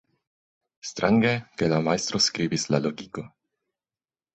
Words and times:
Strange, 0.91 1.35
ke 1.61 1.71
la 1.75 1.81
majstro 1.91 2.25
skribis 2.31 2.69
la 2.73 2.85
logiko. 2.91 3.31